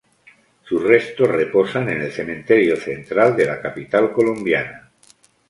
Sus 0.63 0.81
restos 0.81 1.27
reposan 1.27 1.87
en 1.89 2.01
el 2.01 2.11
Cementerio 2.11 2.75
Central 2.75 3.35
de 3.37 3.45
la 3.45 3.61
capital 3.61 4.11
colombiana. 4.11 4.89